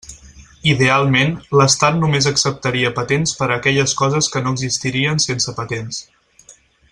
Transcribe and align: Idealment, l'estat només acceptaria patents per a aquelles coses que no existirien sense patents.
Idealment, 0.69 1.33
l'estat 1.59 1.99
només 1.99 2.27
acceptaria 2.31 2.93
patents 2.95 3.35
per 3.43 3.49
a 3.51 3.57
aquelles 3.61 3.93
coses 4.03 4.31
que 4.37 4.43
no 4.47 4.55
existirien 4.57 5.23
sense 5.29 5.55
patents. 5.61 6.01